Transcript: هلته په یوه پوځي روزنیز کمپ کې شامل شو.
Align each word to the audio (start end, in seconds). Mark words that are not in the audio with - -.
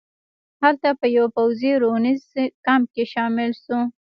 هلته 0.63 0.89
په 0.99 1.05
یوه 1.15 1.29
پوځي 1.37 1.71
روزنیز 1.81 2.23
کمپ 2.65 2.87
کې 2.93 3.03
شامل 3.13 3.51
شو. 3.63 3.79